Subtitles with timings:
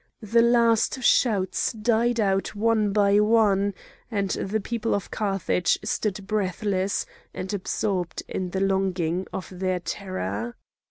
[0.23, 7.53] The last shouts died out one by one,—and the people of Carthage stood breathless, and
[7.53, 10.55] absorbed in the longing of their terror.